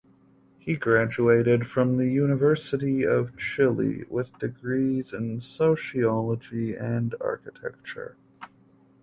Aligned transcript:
He 0.57 0.77
graduated 0.77 1.67
from 1.67 1.97
the 1.97 2.07
University 2.07 3.05
of 3.05 3.37
Chile 3.37 4.03
with 4.09 4.35
degrees 4.39 5.13
in 5.13 5.39
sociology 5.39 6.73
and 6.75 7.13
architecture. 7.23 8.17